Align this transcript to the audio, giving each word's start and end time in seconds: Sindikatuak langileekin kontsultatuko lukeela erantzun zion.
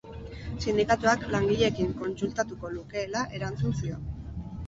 Sindikatuak 0.63 1.25
langileekin 1.33 1.91
kontsultatuko 1.99 2.71
lukeela 2.77 3.23
erantzun 3.41 3.77
zion. 3.83 4.09